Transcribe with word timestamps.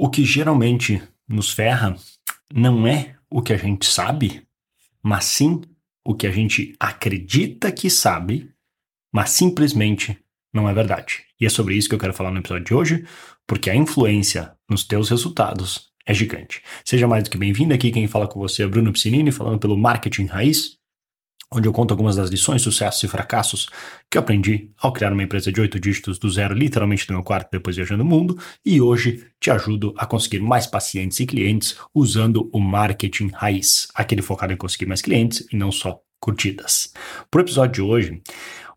O 0.00 0.08
que 0.08 0.24
geralmente 0.24 1.02
nos 1.28 1.50
ferra 1.50 1.96
não 2.54 2.86
é 2.86 3.16
o 3.28 3.42
que 3.42 3.52
a 3.52 3.56
gente 3.56 3.84
sabe, 3.84 4.46
mas 5.02 5.24
sim 5.24 5.60
o 6.04 6.14
que 6.14 6.24
a 6.24 6.30
gente 6.30 6.72
acredita 6.78 7.72
que 7.72 7.90
sabe, 7.90 8.48
mas 9.12 9.30
simplesmente 9.30 10.16
não 10.54 10.68
é 10.68 10.72
verdade. 10.72 11.24
E 11.40 11.46
é 11.46 11.48
sobre 11.48 11.76
isso 11.76 11.88
que 11.88 11.96
eu 11.96 11.98
quero 11.98 12.14
falar 12.14 12.30
no 12.30 12.38
episódio 12.38 12.64
de 12.64 12.74
hoje, 12.74 13.04
porque 13.44 13.68
a 13.68 13.74
influência 13.74 14.54
nos 14.70 14.84
teus 14.84 15.10
resultados 15.10 15.88
é 16.06 16.14
gigante. 16.14 16.62
Seja 16.84 17.08
mais 17.08 17.24
do 17.24 17.30
que 17.30 17.36
bem-vindo 17.36 17.74
aqui, 17.74 17.90
quem 17.90 18.06
fala 18.06 18.28
com 18.28 18.38
você 18.38 18.62
é 18.62 18.68
Bruno 18.68 18.92
Piscinini, 18.92 19.32
falando 19.32 19.58
pelo 19.58 19.76
Marketing 19.76 20.26
Raiz 20.26 20.77
onde 21.52 21.66
eu 21.66 21.72
conto 21.72 21.92
algumas 21.92 22.16
das 22.16 22.30
lições, 22.30 22.62
sucessos 22.62 23.02
e 23.02 23.08
fracassos 23.08 23.68
que 24.10 24.18
eu 24.18 24.20
aprendi 24.20 24.70
ao 24.78 24.92
criar 24.92 25.12
uma 25.12 25.22
empresa 25.22 25.50
de 25.50 25.60
oito 25.60 25.80
dígitos 25.80 26.18
do 26.18 26.28
zero, 26.30 26.54
literalmente 26.54 27.06
do 27.06 27.14
meu 27.14 27.22
quarto, 27.22 27.50
depois 27.50 27.76
viajando 27.76 28.02
o 28.02 28.06
mundo, 28.06 28.38
e 28.64 28.80
hoje 28.80 29.26
te 29.40 29.50
ajudo 29.50 29.94
a 29.96 30.04
conseguir 30.04 30.40
mais 30.40 30.66
pacientes 30.66 31.18
e 31.20 31.26
clientes 31.26 31.76
usando 31.94 32.50
o 32.52 32.60
marketing 32.60 33.28
raiz, 33.28 33.88
aquele 33.94 34.22
focado 34.22 34.52
em 34.52 34.56
conseguir 34.56 34.86
mais 34.86 35.00
clientes 35.00 35.46
e 35.52 35.56
não 35.56 35.72
só 35.72 36.00
curtidas. 36.20 36.92
Para 37.30 37.38
o 37.38 37.44
episódio 37.44 37.74
de 37.74 37.82
hoje, 37.82 38.22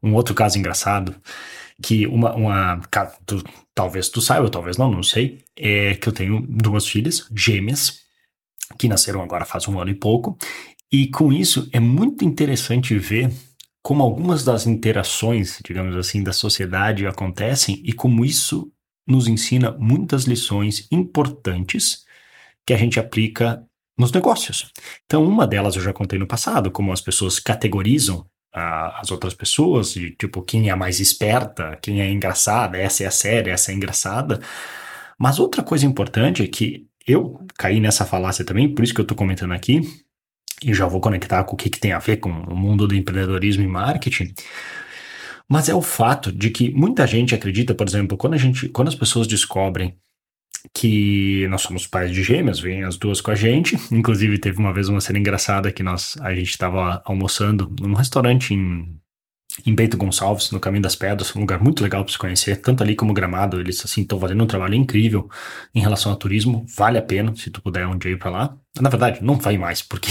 um 0.01 0.13
outro 0.13 0.33
caso 0.33 0.57
engraçado, 0.57 1.15
que 1.81 2.05
uma, 2.07 2.33
uma 2.35 2.81
tu, 3.25 3.43
talvez 3.73 4.07
tu 4.07 4.21
saiba, 4.21 4.49
talvez 4.49 4.77
não, 4.77 4.91
não 4.91 5.03
sei, 5.03 5.43
é 5.57 5.95
que 5.95 6.07
eu 6.07 6.13
tenho 6.13 6.45
duas 6.47 6.87
filhas 6.87 7.27
gêmeas, 7.35 8.01
que 8.77 8.87
nasceram 8.87 9.21
agora 9.21 9.45
faz 9.45 9.67
um 9.67 9.79
ano 9.79 9.91
e 9.91 9.95
pouco, 9.95 10.37
e 10.91 11.07
com 11.07 11.31
isso 11.31 11.69
é 11.71 11.79
muito 11.79 12.25
interessante 12.25 12.97
ver 12.97 13.31
como 13.83 14.03
algumas 14.03 14.43
das 14.43 14.67
interações, 14.67 15.59
digamos 15.65 15.95
assim, 15.95 16.23
da 16.23 16.33
sociedade 16.33 17.07
acontecem 17.07 17.81
e 17.83 17.93
como 17.93 18.23
isso 18.23 18.71
nos 19.07 19.27
ensina 19.27 19.71
muitas 19.79 20.25
lições 20.25 20.87
importantes 20.91 22.05
que 22.65 22.73
a 22.73 22.77
gente 22.77 22.99
aplica 22.99 23.63
nos 23.97 24.11
negócios. 24.11 24.71
Então, 25.05 25.23
uma 25.25 25.47
delas 25.47 25.75
eu 25.75 25.81
já 25.81 25.93
contei 25.93 26.19
no 26.19 26.27
passado, 26.27 26.71
como 26.71 26.91
as 26.91 27.01
pessoas 27.01 27.39
categorizam 27.39 28.19
uh, 28.55 28.99
as 28.99 29.11
outras 29.11 29.33
pessoas, 29.33 29.95
e 29.95 30.11
tipo, 30.11 30.41
quem 30.41 30.69
é 30.69 30.71
a 30.71 30.75
mais 30.75 30.99
esperta, 30.99 31.77
quem 31.81 32.01
é 32.01 32.09
engraçada, 32.09 32.77
essa 32.77 33.03
é 33.03 33.07
a 33.07 33.11
séria, 33.11 33.51
essa 33.51 33.71
é 33.71 33.75
engraçada. 33.75 34.39
Mas 35.17 35.39
outra 35.39 35.63
coisa 35.63 35.85
importante 35.85 36.43
é 36.43 36.47
que 36.47 36.87
eu 37.07 37.39
caí 37.57 37.79
nessa 37.79 38.05
falácia 38.05 38.45
também, 38.45 38.73
por 38.73 38.83
isso 38.83 38.93
que 38.93 39.01
eu 39.01 39.03
estou 39.03 39.17
comentando 39.17 39.53
aqui, 39.53 39.81
e 40.63 40.73
já 40.73 40.85
vou 40.85 41.01
conectar 41.01 41.43
com 41.43 41.55
o 41.55 41.57
que, 41.57 41.69
que 41.69 41.79
tem 41.79 41.91
a 41.91 41.99
ver 41.99 42.17
com 42.17 42.29
o 42.29 42.55
mundo 42.55 42.87
do 42.87 42.95
empreendedorismo 42.95 43.63
e 43.63 43.67
marketing. 43.67 44.33
Mas 45.47 45.67
é 45.67 45.75
o 45.75 45.81
fato 45.81 46.31
de 46.31 46.49
que 46.49 46.71
muita 46.71 47.05
gente 47.05 47.35
acredita, 47.35 47.75
por 47.75 47.87
exemplo, 47.87 48.17
quando 48.17 48.35
a 48.35 48.37
gente, 48.37 48.69
quando 48.69 48.87
as 48.87 48.95
pessoas 48.95 49.27
descobrem 49.27 49.97
que 50.73 51.47
nós 51.49 51.61
somos 51.61 51.87
pais 51.87 52.11
de 52.11 52.23
gêmeas, 52.23 52.59
vêm 52.59 52.83
as 52.83 52.97
duas 52.97 53.19
com 53.19 53.31
a 53.31 53.35
gente. 53.35 53.75
Inclusive, 53.91 54.37
teve 54.37 54.59
uma 54.59 54.73
vez 54.73 54.87
uma 54.87 55.01
cena 55.01 55.19
engraçada 55.19 55.71
que 55.71 55.83
nós, 55.83 56.15
a 56.21 56.33
gente 56.33 56.49
estava 56.49 57.01
almoçando 57.03 57.73
num 57.81 57.93
restaurante 57.93 58.53
em 58.53 58.97
em 59.65 59.73
Bento 59.75 59.97
Gonçalves, 59.97 60.51
no 60.51 60.59
Caminho 60.59 60.83
das 60.83 60.95
Pedras, 60.95 61.35
um 61.35 61.41
lugar 61.41 61.61
muito 61.61 61.83
legal 61.83 62.03
para 62.03 62.11
se 62.11 62.17
conhecer, 62.17 62.57
tanto 62.57 62.83
ali 62.83 62.95
como 62.95 63.13
Gramado, 63.13 63.59
eles 63.59 63.83
assim 63.83 64.01
estão 64.01 64.19
fazendo 64.19 64.43
um 64.43 64.47
trabalho 64.47 64.75
incrível 64.75 65.29
em 65.73 65.81
relação 65.81 66.11
ao 66.11 66.17
turismo, 66.17 66.65
vale 66.75 66.97
a 66.97 67.01
pena 67.01 67.35
se 67.35 67.49
tu 67.49 67.61
puder 67.61 67.87
um 67.87 67.97
dia 67.97 68.11
ir 68.11 68.17
para 68.17 68.31
lá. 68.31 68.57
Na 68.79 68.89
verdade, 68.89 69.19
não 69.21 69.35
vai 69.35 69.57
mais, 69.57 69.81
porque 69.81 70.09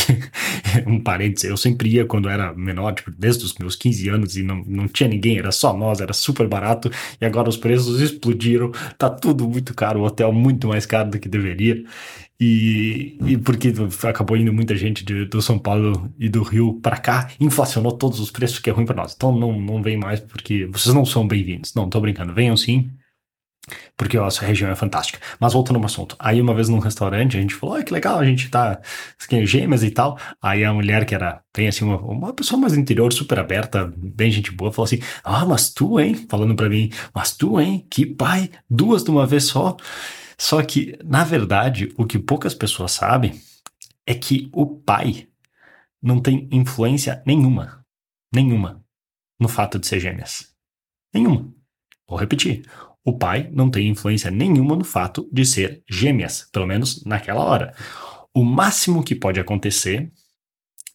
um 0.87 1.01
parênteses, 1.01 1.49
eu 1.49 1.57
sempre 1.57 1.89
ia 1.91 2.05
quando 2.05 2.29
era 2.29 2.53
menor, 2.55 2.93
tipo, 2.95 3.11
desde 3.11 3.45
os 3.45 3.55
meus 3.59 3.77
15 3.77 4.09
anos 4.09 4.37
e 4.37 4.43
não, 4.43 4.63
não 4.67 4.89
tinha 4.89 5.09
ninguém, 5.09 5.39
era 5.39 5.53
só 5.53 5.77
nós, 5.77 6.01
era 6.01 6.13
super 6.13 6.47
barato, 6.47 6.91
e 7.21 7.25
agora 7.25 7.49
os 7.49 7.57
preços 7.57 8.01
explodiram, 8.01 8.71
tá 8.97 9.09
tudo 9.09 9.49
muito 9.49 9.75
caro, 9.75 10.01
o 10.01 10.05
hotel 10.05 10.33
muito 10.33 10.69
mais 10.69 10.87
caro 10.87 11.11
do 11.11 11.19
que 11.19 11.29
deveria. 11.29 11.85
E, 12.43 13.19
e 13.27 13.37
porque 13.37 13.71
acabou 14.09 14.35
indo 14.35 14.51
muita 14.51 14.75
gente 14.75 15.05
de, 15.05 15.27
do 15.27 15.43
São 15.43 15.59
Paulo 15.59 16.11
e 16.19 16.27
do 16.27 16.43
Rio 16.43 16.81
para 16.81 16.97
cá, 16.97 17.29
inflacionou 17.39 17.93
todos 17.93 18.19
os 18.19 18.31
preços, 18.31 18.59
que 18.59 18.71
é 18.71 18.73
ruim 18.73 18.87
para 18.87 18.97
nós. 18.97 19.13
Então 19.15 19.31
não, 19.31 19.61
não 19.61 19.83
vem 19.83 19.99
mais 19.99 20.21
porque 20.21 20.65
vocês 20.73 20.95
não 20.95 21.05
são 21.05 21.29
bem-vindos. 21.29 21.75
Não, 21.75 21.91
tô 21.91 22.01
brincando. 22.01 22.33
Venham 22.33 22.57
sim, 22.57 22.91
porque 23.97 24.17
a 24.17 24.21
nossa 24.23 24.45
região 24.45 24.71
é 24.71 24.75
fantástica. 24.75 25.21
Mas 25.39 25.53
voltando 25.53 25.77
ao 25.77 25.85
assunto. 25.85 26.17
Aí 26.19 26.41
uma 26.41 26.55
vez 26.55 26.69
num 26.69 26.79
restaurante, 26.79 27.37
a 27.37 27.41
gente 27.41 27.55
falou, 27.55 27.75
olha 27.75 27.85
que 27.85 27.93
legal, 27.93 28.19
a 28.19 28.25
gente 28.25 28.49
tá 28.49 28.81
gêmeas 29.45 29.83
e 29.83 29.91
tal. 29.91 30.19
Aí 30.41 30.65
a 30.65 30.73
mulher 30.73 31.05
que 31.05 31.15
era, 31.15 31.43
tem 31.53 31.69
assim, 31.69 31.85
uma, 31.85 31.99
uma 31.99 32.33
pessoa 32.33 32.61
mais 32.61 32.77
interior, 32.77 33.13
super 33.13 33.39
aberta, 33.39 33.93
bem 33.97 34.31
gente 34.31 34.51
boa, 34.51 34.73
falou 34.73 34.87
assim, 34.87 35.01
ah, 35.23 35.45
mas 35.45 35.71
tu, 35.71 36.01
hein? 36.01 36.27
Falando 36.29 36.55
para 36.55 36.69
mim, 36.69 36.91
mas 37.15 37.37
tu, 37.37 37.61
hein? 37.61 37.87
Que 37.91 38.07
pai, 38.07 38.51
duas 38.69 39.05
de 39.05 39.11
uma 39.11 39.27
vez 39.27 39.45
só. 39.45 39.77
Só 40.39 40.63
que, 40.63 40.99
na 41.05 41.23
verdade, 41.23 41.93
o 41.99 42.07
que 42.07 42.19
poucas 42.19 42.55
pessoas 42.55 42.93
sabem 42.93 43.41
é 44.07 44.15
que 44.15 44.49
o 44.53 44.67
pai 44.67 45.29
não 46.03 46.21
tem 46.21 46.49
influência 46.51 47.23
nenhuma, 47.27 47.85
nenhuma, 48.35 48.83
no 49.39 49.49
fato 49.49 49.79
de 49.79 49.87
ser 49.87 50.01
gêmeas. 50.01 50.49
Nenhuma. 51.13 51.53
Vou 52.09 52.19
repetir. 52.19 52.63
O 53.05 53.17
pai 53.17 53.49
não 53.53 53.71
tem 53.71 53.89
influência 53.89 54.31
nenhuma 54.31 54.77
no 54.77 54.85
fato 54.85 55.29
de 55.33 55.45
ser 55.45 55.83
gêmeas, 55.89 56.49
pelo 56.53 56.67
menos 56.67 57.05
naquela 57.05 57.45
hora. 57.45 57.75
O 58.35 58.45
máximo 58.45 59.03
que 59.03 59.15
pode 59.15 59.41
acontecer 59.41 60.13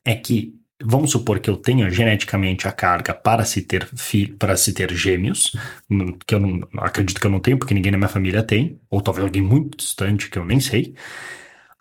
é 0.06 0.16
que 0.16 0.54
vamos 0.84 1.12
supor 1.12 1.40
que 1.40 1.50
eu 1.50 1.58
tenha 1.58 1.90
geneticamente 1.90 2.68
a 2.68 2.72
carga 2.72 3.14
para 3.14 3.46
se 3.46 3.62
ter 3.62 3.88
filho, 3.96 4.38
para 4.38 4.56
se 4.58 4.74
ter 4.74 4.94
gêmeos, 4.94 5.56
hum, 5.90 6.18
que 6.26 6.36
eu 6.36 6.40
não 6.40 6.62
acredito 6.78 7.20
que 7.20 7.28
eu 7.28 7.32
não 7.32 7.40
tenho, 7.40 7.58
porque 7.58 7.74
ninguém 7.74 7.92
na 7.92 7.98
minha 7.98 8.10
família 8.10 8.44
tem, 8.44 8.80
ou 8.90 9.02
talvez 9.02 9.26
alguém 9.26 9.42
muito 9.42 9.78
distante 9.78 10.30
que 10.30 10.38
eu 10.38 10.46
nem 10.46 10.60
sei. 10.60 10.94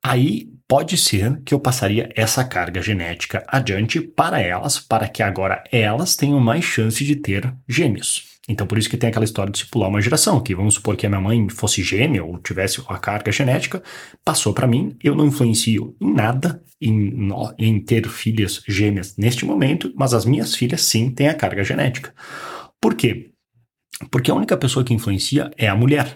Aí 0.03 0.49
pode 0.69 0.97
ser 0.97 1.41
que 1.45 1.55
eu 1.55 1.61
passaria 1.61 2.09
essa 2.15 2.45
carga 2.45 2.81
genética 2.83 3.45
adiante 3.49 4.01
para 4.01 4.41
elas, 4.41 4.79
para 4.79 5.09
que 5.09 5.23
agora 5.23 5.63
elas 5.73 6.17
tenham 6.17 6.41
mais 6.41 6.65
chance 6.65 7.05
de 7.05 7.17
ter 7.17 7.55
gêmeos. 7.69 8.34
Então, 8.49 8.66
por 8.66 8.77
isso 8.77 8.91
que 8.91 8.97
tem 8.97 9.09
aquela 9.09 9.25
história 9.25 9.50
de 9.50 9.59
se 9.59 9.66
pular 9.66 9.88
uma 9.88 10.03
geração, 10.03 10.41
que 10.41 10.55
vamos 10.55 10.75
supor 10.75 10.97
que 10.97 11.06
a 11.06 11.09
minha 11.09 11.21
mãe 11.21 11.49
fosse 11.49 11.82
gêmea 11.82 12.22
ou 12.22 12.38
tivesse 12.38 12.82
a 12.87 12.99
carga 12.99 13.32
genética, 13.32 13.82
passou 14.22 14.53
para 14.53 14.66
mim, 14.66 14.97
eu 15.03 15.15
não 15.15 15.27
influencio 15.27 15.97
em 16.00 16.12
nada 16.12 16.62
em, 16.81 17.31
em 17.59 17.81
ter 17.81 18.06
filhas 18.09 18.62
gêmeas 18.69 19.16
neste 19.16 19.47
momento, 19.47 19.93
mas 19.97 20.12
as 20.12 20.27
minhas 20.27 20.54
filhas 20.54 20.83
sim 20.83 21.10
têm 21.10 21.28
a 21.28 21.34
carga 21.34 21.65
genética. 21.65 22.12
Por 22.78 22.94
quê? 22.94 23.31
Porque 24.10 24.31
a 24.31 24.34
única 24.34 24.56
pessoa 24.56 24.84
que 24.84 24.93
influencia 24.93 25.50
é 25.56 25.66
a 25.66 25.75
mulher. 25.75 26.15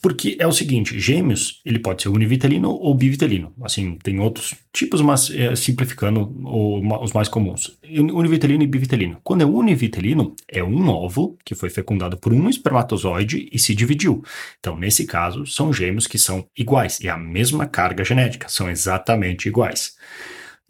Porque 0.00 0.36
é 0.38 0.46
o 0.46 0.52
seguinte, 0.52 0.98
gêmeos, 0.98 1.60
ele 1.64 1.78
pode 1.78 2.02
ser 2.02 2.08
univitelino 2.08 2.70
ou 2.70 2.94
bivitelino. 2.94 3.52
Assim, 3.62 3.96
tem 4.02 4.18
outros 4.20 4.54
tipos, 4.72 5.00
mas 5.00 5.30
é, 5.30 5.54
simplificando 5.56 6.22
o, 6.44 6.80
os 7.02 7.12
mais 7.12 7.28
comuns. 7.28 7.78
Univitelino 7.82 8.62
e 8.62 8.66
bivitelino. 8.66 9.18
Quando 9.22 9.42
é 9.42 9.46
univitelino, 9.46 10.34
é 10.48 10.62
um 10.62 10.88
óvulo 10.88 11.36
que 11.44 11.54
foi 11.54 11.70
fecundado 11.70 12.16
por 12.16 12.32
um 12.32 12.48
espermatozoide 12.48 13.48
e 13.52 13.58
se 13.58 13.74
dividiu. 13.74 14.22
Então, 14.58 14.76
nesse 14.76 15.06
caso, 15.06 15.46
são 15.46 15.72
gêmeos 15.72 16.06
que 16.06 16.18
são 16.18 16.46
iguais, 16.56 17.00
e 17.00 17.08
a 17.08 17.16
mesma 17.16 17.66
carga 17.66 18.04
genética, 18.04 18.48
são 18.48 18.70
exatamente 18.70 19.48
iguais. 19.48 19.96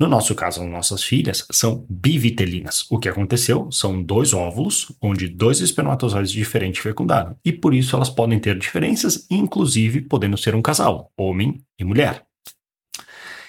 No 0.00 0.08
nosso 0.08 0.34
caso, 0.34 0.62
as 0.62 0.70
nossas 0.70 1.04
filhas 1.04 1.46
são 1.52 1.84
bivitelinas. 1.86 2.86
O 2.90 2.98
que 2.98 3.06
aconteceu 3.06 3.70
são 3.70 4.02
dois 4.02 4.32
óvulos, 4.32 4.90
onde 4.98 5.28
dois 5.28 5.60
espermatozoides 5.60 6.32
diferentes 6.32 6.80
fecundaram. 6.80 7.36
E 7.44 7.52
por 7.52 7.74
isso 7.74 7.94
elas 7.94 8.08
podem 8.08 8.38
ter 8.38 8.58
diferenças, 8.58 9.26
inclusive 9.30 10.00
podendo 10.00 10.38
ser 10.38 10.54
um 10.54 10.62
casal, 10.62 11.12
homem 11.18 11.60
e 11.78 11.84
mulher. 11.84 12.24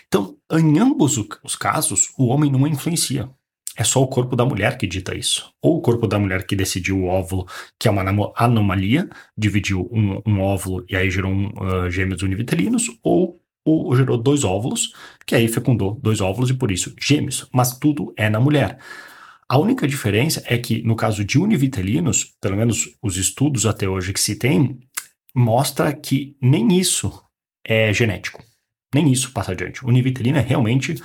Então, 0.09 0.35
em 0.51 0.77
ambos 0.77 1.17
os 1.41 1.55
casos, 1.55 2.09
o 2.17 2.27
homem 2.27 2.51
não 2.51 2.67
influencia. 2.67 3.29
É 3.77 3.85
só 3.85 4.03
o 4.03 4.07
corpo 4.07 4.35
da 4.35 4.43
mulher 4.43 4.77
que 4.77 4.85
dita 4.85 5.15
isso. 5.15 5.53
Ou 5.61 5.77
o 5.77 5.81
corpo 5.81 6.05
da 6.05 6.19
mulher 6.19 6.45
que 6.45 6.53
decidiu 6.53 6.99
o 6.99 7.05
óvulo, 7.05 7.47
que 7.79 7.87
é 7.87 7.91
uma 7.91 8.03
anomalia, 8.35 9.09
dividiu 9.37 9.89
um, 9.89 10.21
um 10.25 10.41
óvulo 10.41 10.83
e 10.89 10.97
aí 10.97 11.09
gerou 11.09 11.31
um, 11.31 11.47
uh, 11.47 11.89
gêmeos 11.89 12.21
univitelinos, 12.21 12.89
ou 13.01 13.41
ou 13.63 13.95
gerou 13.95 14.17
dois 14.17 14.43
óvulos, 14.43 14.93
que 15.31 15.35
aí 15.35 15.47
fecundou 15.47 15.97
dois 16.03 16.19
óvulos 16.19 16.49
e 16.49 16.53
por 16.53 16.73
isso 16.73 16.93
gêmeos, 16.99 17.47
mas 17.53 17.79
tudo 17.79 18.13
é 18.17 18.29
na 18.29 18.37
mulher. 18.37 18.77
A 19.47 19.57
única 19.57 19.87
diferença 19.87 20.43
é 20.45 20.57
que 20.57 20.83
no 20.83 20.93
caso 20.93 21.23
de 21.23 21.39
univitelinos, 21.39 22.35
pelo 22.41 22.57
menos 22.57 22.97
os 23.01 23.15
estudos 23.15 23.65
até 23.65 23.87
hoje 23.87 24.11
que 24.11 24.19
se 24.19 24.35
tem, 24.35 24.77
mostra 25.33 25.93
que 25.93 26.35
nem 26.41 26.77
isso 26.77 27.23
é 27.63 27.93
genético. 27.93 28.43
Nem 28.93 29.09
isso 29.09 29.31
passa 29.31 29.53
adiante. 29.53 29.85
Univitelino 29.85 30.37
é 30.37 30.41
realmente 30.41 30.95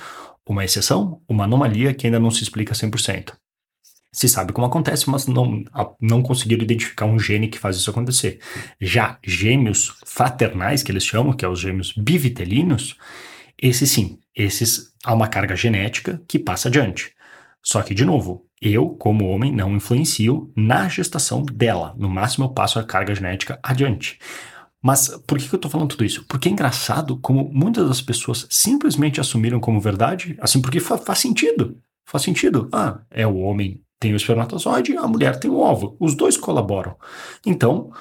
uma 0.45 0.65
exceção, 0.65 1.21
uma 1.25 1.45
anomalia 1.45 1.93
que 1.93 2.05
ainda 2.05 2.19
não 2.19 2.29
se 2.29 2.43
explica 2.43 2.73
100% 2.73 3.31
se 4.11 4.27
sabe 4.27 4.51
como 4.51 4.65
acontece, 4.65 5.07
mas 5.09 5.27
não, 5.27 5.63
não 6.01 6.23
conseguiram 6.23 6.63
identificar 6.63 7.05
um 7.05 7.19
gene 7.19 7.47
que 7.49 7.59
faz 7.59 7.77
isso 7.77 7.91
acontecer. 7.91 8.39
Já 8.81 9.19
gêmeos 9.23 9.93
fraternais, 10.05 10.81
que 10.81 10.91
eles 10.91 11.05
chamam, 11.05 11.33
que 11.33 11.45
é 11.45 11.47
os 11.47 11.59
gêmeos 11.59 11.93
bivitelinos, 11.95 12.95
esses 13.61 13.91
sim, 13.91 14.19
esses 14.35 14.93
há 15.03 15.13
uma 15.13 15.27
carga 15.27 15.55
genética 15.55 16.21
que 16.27 16.39
passa 16.39 16.67
adiante. 16.67 17.13
Só 17.63 17.81
que, 17.81 17.93
de 17.93 18.05
novo, 18.05 18.45
eu, 18.61 18.89
como 18.89 19.27
homem, 19.27 19.51
não 19.51 19.75
influencio 19.75 20.51
na 20.55 20.87
gestação 20.87 21.43
dela. 21.43 21.93
No 21.97 22.09
máximo, 22.09 22.45
eu 22.45 22.49
passo 22.49 22.79
a 22.79 22.83
carga 22.83 23.13
genética 23.13 23.59
adiante. 23.61 24.19
Mas 24.81 25.09
por 25.27 25.37
que, 25.37 25.53
eu 25.53 25.59
tô 25.59 25.69
falando 25.69 25.89
tudo 25.89 26.05
isso? 26.05 26.25
Porque 26.27 26.47
é 26.47 26.51
engraçado 26.51 27.17
como 27.17 27.49
muitas 27.51 27.87
das 27.87 28.01
pessoas 28.01 28.47
simplesmente 28.49 29.19
assumiram 29.19 29.59
como 29.59 29.81
verdade, 29.81 30.37
assim, 30.39 30.61
porque 30.61 30.79
fa 30.79 30.97
faz 30.97 31.19
sentido. 31.19 31.77
Faz 32.05 32.23
sentido. 32.23 32.69
Ah, 32.71 33.01
é 33.11 33.27
o 33.27 33.37
homem 33.37 33.81
tem 33.99 34.13
o 34.13 34.15
espermatozoide, 34.15 34.95
a 34.95 35.07
mulher 35.07 35.39
tem 35.39 35.49
o 35.49 35.57
ovo. 35.57 35.97
Os 35.99 36.15
dois 36.15 36.37
colaboram. 36.37 36.95
Então, 37.45 37.91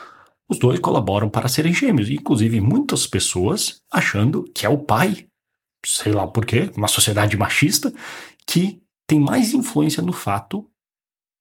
os 0.49 0.59
dois 0.59 0.79
colaboram 0.79 1.29
para 1.29 1.49
serem 1.49 1.73
gêmeos. 1.73 2.11
Inclusive, 2.11 2.61
muitas 2.61 3.07
pessoas 3.07 3.81
achando 3.91 4.45
que 4.55 4.65
é 4.65 4.69
o 4.69 4.79
pai, 4.79 5.27
sei 5.87 6.13
lá 6.13 6.27
por 6.27 6.45
quê, 6.45 6.71
uma 6.77 6.89
sociedade 6.89 7.37
machista, 7.37 7.93
que 8.47 8.83
tem 9.07 9.21
mais 9.21 9.55
influência 9.55 10.03
no 10.03 10.13
fato 10.13 10.69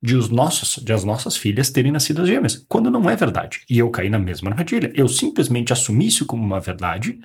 de, 0.01 0.15
os 0.15 0.29
nossos, 0.29 0.83
de 0.83 0.93
as 0.93 1.03
nossas 1.03 1.35
filhas 1.35 1.71
terem 1.71 1.91
nascido 1.91 2.21
as 2.21 2.27
gêmeas, 2.27 2.63
quando 2.69 2.91
não 2.91 3.09
é 3.09 3.15
verdade. 3.15 3.63
E 3.67 3.79
eu 3.79 3.89
caí 3.89 4.09
na 4.09 4.19
mesma 4.19 4.51
armadilha. 4.51 4.91
Eu 4.93 5.07
simplesmente 5.07 5.73
assumi 5.73 6.07
isso 6.07 6.25
como 6.25 6.43
uma 6.43 6.59
verdade, 6.59 7.19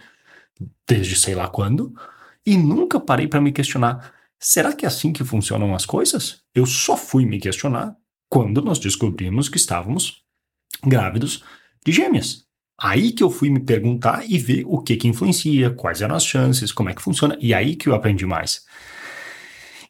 desde 0.88 1.14
sei 1.16 1.34
lá 1.34 1.46
quando, 1.46 1.94
e 2.46 2.56
nunca 2.56 2.98
parei 2.98 3.28
para 3.28 3.40
me 3.40 3.52
questionar: 3.52 4.14
será 4.38 4.72
que 4.72 4.86
é 4.86 4.88
assim 4.88 5.12
que 5.12 5.24
funcionam 5.24 5.74
as 5.74 5.84
coisas? 5.84 6.42
Eu 6.54 6.64
só 6.64 6.96
fui 6.96 7.26
me 7.26 7.38
questionar 7.38 7.94
quando 8.30 8.62
nós 8.62 8.78
descobrimos 8.78 9.48
que 9.48 9.58
estávamos 9.58 10.22
grávidos 10.82 11.44
de 11.84 11.92
gêmeas. 11.92 12.46
Aí 12.82 13.12
que 13.12 13.22
eu 13.22 13.30
fui 13.30 13.50
me 13.50 13.60
perguntar 13.60 14.24
e 14.26 14.38
ver 14.38 14.64
o 14.66 14.78
que 14.78 14.96
que 14.96 15.06
influencia, 15.06 15.70
quais 15.70 16.00
eram 16.00 16.14
as 16.16 16.24
chances, 16.24 16.72
como 16.72 16.88
é 16.88 16.94
que 16.94 17.02
funciona, 17.02 17.36
e 17.38 17.52
aí 17.52 17.76
que 17.76 17.88
eu 17.88 17.94
aprendi 17.94 18.24
mais. 18.24 18.64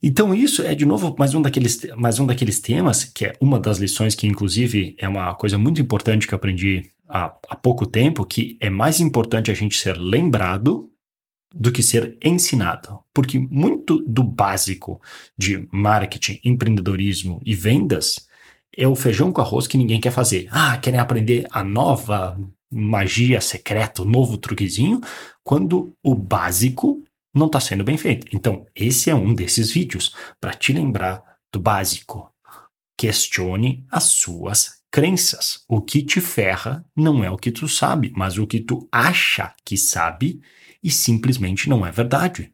Então, 0.03 0.35
isso 0.35 0.63
é, 0.63 0.75
de 0.75 0.85
novo, 0.85 1.15
mais 1.17 1.35
um, 1.35 1.43
daqueles, 1.43 1.87
mais 1.97 2.19
um 2.19 2.27
daqueles 2.27 2.59
temas, 2.59 3.05
que 3.05 3.27
é 3.27 3.35
uma 3.41 3.61
das 3.61 3.79
lições 3.79 4.15
que, 4.15 4.27
inclusive, 4.27 4.97
é 4.99 5.09
uma 5.09 5.35
coisa 5.35 5.57
muito 5.57 5.81
importante 5.81 6.27
que 6.27 6.35
eu 6.35 6.37
aprendi 6.37 6.91
há, 7.09 7.27
há 7.49 7.55
pouco 7.55 7.87
tempo, 7.87 8.25
que 8.25 8.57
é 8.61 8.69
mais 8.69 8.99
importante 8.99 9.51
a 9.51 9.55
gente 9.55 9.77
ser 9.77 9.97
lembrado 9.97 10.91
do 11.55 11.71
que 11.71 11.83
ser 11.83 12.17
ensinado. 12.25 12.99
Porque 13.15 13.39
muito 13.39 14.03
do 14.07 14.25
básico 14.25 15.01
de 15.39 15.69
marketing, 15.71 16.41
empreendedorismo 16.45 17.41
e 17.45 17.55
vendas 17.55 18.27
é 18.77 18.89
o 18.89 18.97
feijão 18.97 19.31
com 19.31 19.41
arroz 19.41 19.67
que 19.67 19.77
ninguém 19.77 20.01
quer 20.01 20.13
fazer. 20.13 20.49
Ah, 20.51 20.77
querem 20.79 20.99
aprender 20.99 21.47
a 21.51 21.63
nova 21.63 22.39
magia 22.71 23.41
secreta, 23.41 24.05
novo 24.05 24.39
truquezinho, 24.39 25.01
quando 25.43 25.93
o 26.03 26.15
básico 26.15 27.03
não 27.35 27.47
está 27.47 27.61
sendo 27.61 27.85
bem 27.85 27.97
feito. 27.97 28.27
Então, 28.35 28.67
esse 28.75 29.11
é 29.11 29.15
um 29.15 29.35
desses 29.35 29.71
vídeos 29.71 30.15
para 30.41 30.55
te 30.55 30.73
lembrar 30.73 31.23
do 31.53 31.61
básico. 31.61 32.33
Questione 32.97 33.85
as 33.91 34.05
suas 34.05 34.81
crenças. 34.91 35.65
O 35.69 35.81
que 35.81 36.03
te 36.03 36.21
ferra 36.21 36.85
não 36.97 37.25
é 37.25 37.31
o 37.31 37.37
que 37.37 37.51
tu 37.51 37.69
sabe, 37.69 38.13
mas 38.17 38.37
o 38.39 38.47
que 38.47 38.61
tu 38.61 38.89
acha 38.91 39.55
que 39.65 39.77
sabe 39.77 40.41
e 40.83 40.91
simplesmente 40.91 41.69
não 41.69 41.87
é 41.87 41.91
verdade. 41.91 42.53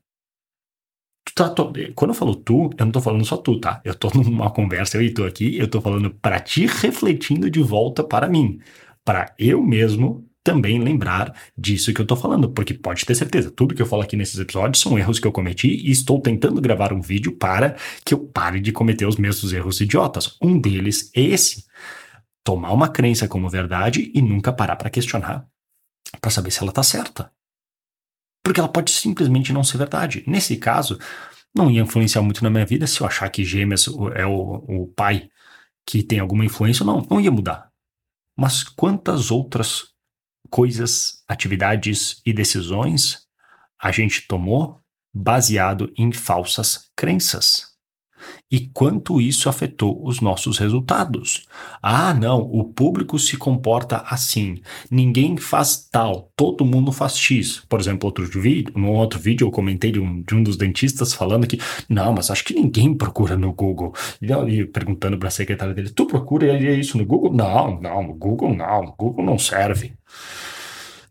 Tá, 1.35 1.51
tô, 1.51 1.71
quando 1.95 2.13
eu 2.13 2.15
falo 2.15 2.35
tu, 2.35 2.71
eu 2.79 2.87
não 2.87 2.93
tô 2.93 3.01
falando 3.01 3.25
só 3.25 3.37
tu, 3.37 3.61
tá? 3.61 3.83
Eu 3.85 3.95
tô 3.95 4.09
numa 4.15 4.51
conversa, 4.51 4.97
eu 4.97 5.03
e 5.03 5.13
tu 5.13 5.25
aqui, 5.25 5.57
eu 5.59 5.69
tô 5.69 5.81
falando 5.81 6.11
para 6.11 6.41
ti 6.41 6.67
refletindo 6.67 7.51
de 7.51 7.63
volta 7.63 8.03
para 8.03 8.29
mim, 8.29 8.59
para 9.07 9.33
eu 9.39 9.63
mesmo 9.63 10.29
também 10.43 10.79
lembrar 10.81 11.35
disso 11.57 11.95
que 11.95 12.01
eu 12.01 12.05
estou 12.05 12.17
falando, 12.17 12.51
porque 12.51 12.75
pode 12.75 13.07
ter 13.07 13.15
certeza, 13.15 13.51
tudo 13.51 13.75
que 13.75 13.81
eu 13.81 13.87
falo 13.87 14.03
aqui 14.03 14.17
nesses 14.17 14.39
episódios 14.39 14.83
são 14.83 14.99
erros 14.99 15.19
que 15.19 15.27
eu 15.27 15.33
cometi 15.33 15.69
e 15.69 15.91
estou 15.91 16.21
tentando 16.21 16.61
gravar 16.61 16.93
um 16.93 17.01
vídeo 17.01 17.37
para 17.37 17.77
que 18.05 18.13
eu 18.13 18.19
pare 18.19 18.61
de 18.61 18.73
cometer 18.73 19.07
os 19.07 19.17
mesmos 19.17 19.53
erros 19.53 19.81
idiotas. 19.81 20.37
Um 20.43 20.61
deles 20.61 21.11
é 21.15 21.21
esse: 21.21 21.65
tomar 22.45 22.73
uma 22.73 22.89
crença 22.89 23.27
como 23.27 23.49
verdade 23.49 24.11
e 24.15 24.21
nunca 24.21 24.53
parar 24.53 24.77
para 24.77 24.91
questionar 24.91 25.47
para 26.21 26.31
saber 26.31 26.51
se 26.51 26.61
ela 26.61 26.71
está 26.71 26.83
certa. 26.83 27.31
Porque 28.45 28.61
ela 28.61 28.69
pode 28.69 28.91
simplesmente 28.91 29.53
não 29.53 29.65
ser 29.65 29.79
verdade. 29.79 30.23
Nesse 30.27 30.57
caso, 30.57 30.99
não 31.55 31.71
ia 31.71 31.83
influenciar 31.83 32.23
muito 32.23 32.43
na 32.45 32.51
minha 32.51 32.67
vida 32.67 32.87
se 32.87 33.01
eu 33.01 33.07
achar 33.07 33.29
que 33.29 33.45
gêmeas 33.45 33.87
é 34.15 34.25
o, 34.25 34.65
o 34.69 34.87
pai 34.95 35.29
que 35.85 36.03
tem 36.03 36.19
alguma 36.21 36.45
influência 36.45 36.85
ou 36.85 36.87
não. 36.87 37.07
Não 37.11 37.21
ia 37.21 37.31
mudar. 37.31 37.71
Mas 38.37 38.63
quantas 38.63 39.31
outras 39.31 39.95
coisas, 40.51 41.23
atividades 41.29 42.21
e 42.25 42.33
decisões 42.33 43.27
a 43.81 43.91
gente 43.91 44.27
tomou 44.27 44.81
baseado 45.15 45.93
em 45.97 46.13
falsas 46.13 46.91
crenças. 46.95 47.66
E 48.51 48.69
quanto 48.73 49.21
isso 49.21 49.49
afetou 49.49 50.07
os 50.07 50.21
nossos 50.21 50.59
resultados. 50.59 51.47
Ah, 51.83 52.15
não, 52.15 52.41
o 52.41 52.65
público 52.65 53.19
se 53.19 53.37
comporta 53.37 54.05
assim. 54.09 54.61
Ninguém 54.91 55.37
faz 55.37 55.89
tal, 55.91 56.31
todo 56.37 56.65
mundo 56.65 56.93
faz 56.93 57.17
X. 57.17 57.63
Por 57.69 57.81
exemplo, 57.81 58.07
outro 58.07 58.25
vídeo, 58.25 58.73
no 58.77 58.93
outro 58.93 59.19
vídeo 59.19 59.47
eu 59.47 59.51
comentei 59.51 59.91
de 59.91 59.99
um, 59.99 60.23
de 60.23 60.35
um 60.35 60.43
dos 60.43 60.57
dentistas 60.57 61.13
falando 61.13 61.47
que, 61.47 61.59
não, 61.89 62.13
mas 62.13 62.31
acho 62.31 62.45
que 62.45 62.55
ninguém 62.55 62.95
procura 62.95 63.37
no 63.37 63.53
Google. 63.53 63.93
E, 64.23 64.65
perguntando 64.67 65.19
para 65.19 65.29
a 65.29 65.31
secretária 65.33 65.75
dele, 65.75 65.91
tu 65.91 66.07
procura 66.07 66.57
isso 66.57 66.97
no 66.97 67.05
Google? 67.05 67.33
Não, 67.33 67.81
não, 67.81 68.03
no 68.03 68.15
Google 68.15 68.55
não, 68.55 68.83
no 68.85 68.95
Google 68.97 69.25
não 69.25 69.39
serve. 69.39 69.93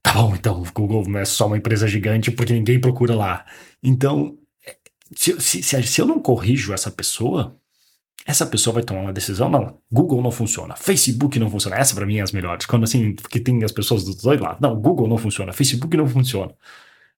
Tá 0.01 0.13
bom, 0.13 0.35
então 0.35 0.61
o 0.61 0.65
Google 0.71 1.17
é 1.17 1.25
só 1.25 1.47
uma 1.47 1.57
empresa 1.57 1.87
gigante 1.87 2.31
porque 2.31 2.53
ninguém 2.53 2.79
procura 2.79 3.15
lá. 3.15 3.45
Então, 3.83 4.37
se, 5.13 5.39
se, 5.41 5.83
se 5.83 6.01
eu 6.01 6.05
não 6.05 6.19
corrijo 6.19 6.73
essa 6.73 6.89
pessoa, 6.89 7.55
essa 8.25 8.45
pessoa 8.45 8.75
vai 8.75 8.83
tomar 8.83 9.01
uma 9.01 9.13
decisão, 9.13 9.49
não, 9.49 9.77
Google 9.91 10.21
não 10.21 10.31
funciona, 10.31 10.75
Facebook 10.75 11.37
não 11.37 11.49
funciona, 11.49 11.75
essa 11.75 11.93
para 11.93 12.05
mim 12.05 12.17
é 12.17 12.21
as 12.21 12.31
melhores, 12.31 12.65
quando 12.65 12.83
assim, 12.83 13.13
que 13.29 13.39
tem 13.39 13.63
as 13.63 13.71
pessoas 13.71 14.03
dos 14.03 14.15
dois 14.15 14.39
lados, 14.39 14.59
não, 14.59 14.75
Google 14.79 15.07
não 15.07 15.17
funciona, 15.17 15.53
Facebook 15.53 15.95
não 15.95 16.07
funciona. 16.07 16.53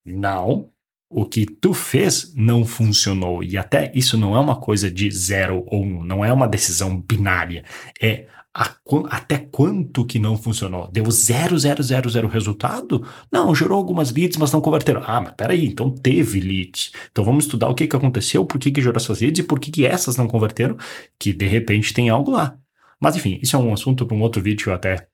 Não, 0.04 0.70
o 1.10 1.26
que 1.26 1.46
tu 1.46 1.74
fez 1.74 2.34
não 2.36 2.66
funcionou, 2.66 3.42
e 3.42 3.58
até 3.58 3.92
isso 3.96 4.18
não 4.18 4.36
é 4.36 4.40
uma 4.40 4.58
coisa 4.60 4.92
de 4.92 5.10
zero 5.10 5.64
ou 5.68 5.84
um, 5.84 6.04
não 6.04 6.26
é 6.26 6.34
uma 6.34 6.48
decisão 6.48 7.00
binária, 7.00 7.64
é 8.02 8.28
até 9.10 9.38
quanto 9.38 10.06
que 10.06 10.18
não 10.18 10.36
funcionou? 10.36 10.90
Deu 10.92 11.10
zero, 11.12 11.58
zero, 11.60 11.84
zero, 11.84 12.10
zero 12.10 12.28
resultado? 12.28 13.06
Não, 13.32 13.54
gerou 13.54 13.78
algumas 13.78 14.12
leads, 14.12 14.38
mas 14.38 14.52
não 14.52 14.60
converteram. 14.62 15.04
Ah, 15.06 15.22
mas 15.22 15.34
peraí, 15.34 15.66
então 15.66 15.92
teve 15.92 16.40
leads. 16.40 16.92
Então 17.12 17.24
vamos 17.24 17.46
estudar 17.46 17.70
o 17.70 17.76
que, 17.76 17.88
que 17.88 17.96
aconteceu, 17.96 18.46
por 18.46 18.60
que, 18.60 18.72
que 18.72 18.82
gerou 18.82 18.98
essas 18.98 19.22
leads 19.22 19.40
e 19.40 19.44
por 19.44 19.60
que, 19.60 19.70
que 19.70 19.86
essas 19.86 20.18
não 20.18 20.28
converteram, 20.28 20.76
que 21.20 21.32
de 21.32 21.46
repente 21.46 21.94
tem 21.94 22.10
algo 22.10 22.32
lá. 22.32 22.58
Mas 23.00 23.16
enfim, 23.16 23.40
isso 23.42 23.56
é 23.56 23.60
um 23.60 23.74
assunto 23.74 24.06
para 24.06 24.18
um 24.18 24.22
outro 24.22 24.42
vídeo 24.42 24.74
até 24.74 25.08